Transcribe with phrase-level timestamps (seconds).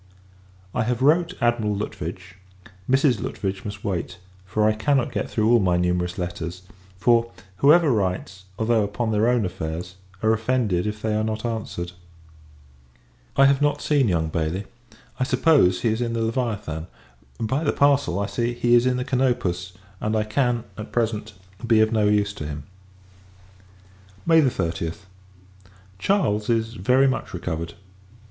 [0.73, 2.33] I have wrote Admiral Lutwidge;
[2.89, 3.21] Mrs.
[3.21, 6.63] Lutwidge must wait, for I cannot get through all my numerous letters:
[6.97, 11.91] for, whoever writes, although upon their own affairs, are offended if they are not answered.
[13.37, 14.65] I have not seen young Bailey:
[15.19, 16.87] I suppose, he is in the Leviathan.
[17.39, 21.33] By the parcel, I see, he is in the Canopus; and I can, at present,
[21.67, 22.63] be of no use to him.
[24.25, 25.01] May 30th.
[25.99, 27.75] Charles is very much recovered.